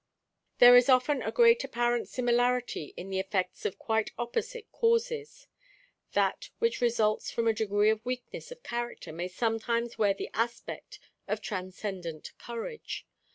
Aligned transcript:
There 0.57 0.75
is 0.75 0.89
often 0.89 1.21
a 1.21 1.31
great 1.31 1.63
apparent 1.63 2.07
similarity 2.07 2.95
in 2.97 3.11
the 3.11 3.19
effects 3.19 3.65
of 3.65 3.77
quite 3.77 4.11
opposite 4.17 4.71
causes. 4.71 5.45
That 6.13 6.49
which 6.57 6.81
results 6.81 7.29
from 7.29 7.47
a 7.47 7.53
degree 7.53 7.91
of 7.91 8.03
weakness 8.03 8.51
of 8.51 8.63
character 8.63 9.13
may 9.13 9.27
sometimes 9.27 9.99
wear 9.99 10.15
the 10.15 10.31
aspect 10.33 10.97
of 11.27 11.39
transcendent 11.39 12.31
courage. 12.39 13.05